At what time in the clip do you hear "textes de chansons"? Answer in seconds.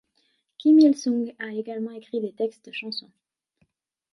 2.33-3.11